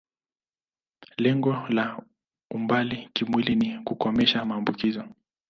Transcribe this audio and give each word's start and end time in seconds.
Lengo 1.17 1.67
la 1.69 2.01
umbali 2.51 3.09
kimwili 3.13 3.55
ni 3.55 3.79
kukomesha 3.83 4.45
maambukizo. 4.45 5.03